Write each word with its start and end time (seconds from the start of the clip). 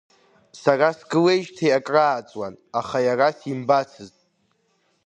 Сара 0.61 0.87
сгылеижьҭеи 0.97 1.75
акрааҵуан, 1.77 2.53
аха 2.79 2.97
иара 3.07 3.27
симбацызт. 3.39 4.17